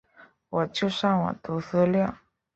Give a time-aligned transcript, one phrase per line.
[0.49, 2.15] 我就上网读资料